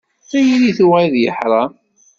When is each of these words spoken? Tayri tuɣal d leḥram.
Tayri 0.29 0.71
tuɣal 0.77 1.07
d 1.13 1.15
leḥram. 1.25 1.71